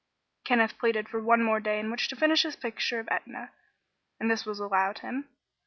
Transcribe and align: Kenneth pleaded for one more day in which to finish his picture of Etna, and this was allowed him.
Kenneth 0.45 0.79
pleaded 0.79 1.07
for 1.07 1.21
one 1.21 1.43
more 1.43 1.59
day 1.59 1.79
in 1.79 1.91
which 1.91 2.07
to 2.07 2.15
finish 2.15 2.41
his 2.41 2.55
picture 2.55 2.99
of 2.99 3.07
Etna, 3.11 3.51
and 4.19 4.31
this 4.31 4.47
was 4.47 4.59
allowed 4.59 4.97
him. 5.05 5.29